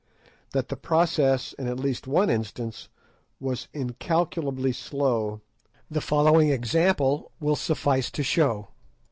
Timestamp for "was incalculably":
3.39-4.71